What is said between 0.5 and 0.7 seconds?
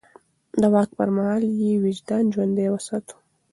د